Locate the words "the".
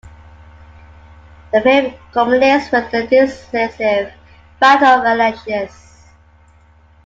1.53-1.61, 2.89-3.05